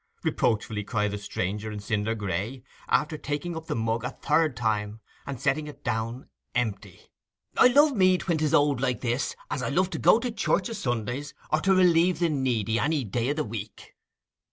[0.23, 4.99] reproachfully cried the stranger in cinder gray, after taking up the mug a third time
[5.27, 7.01] and setting it down empty.
[7.55, 10.71] 'I love mead, when 'tis old like this, as I love to go to church
[10.71, 13.93] o' Sundays, or to relieve the needy any day of the week.